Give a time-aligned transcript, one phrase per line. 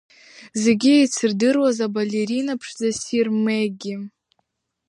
[0.63, 3.95] Зегьы еицырдыруаз абалерина, аԥшӡа-ссир Меги!